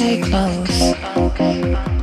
Stay 0.00 0.18
close. 0.18 1.99